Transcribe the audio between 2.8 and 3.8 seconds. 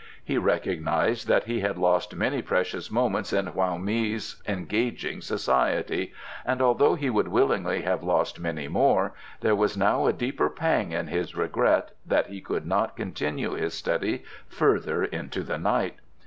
moments in Hoa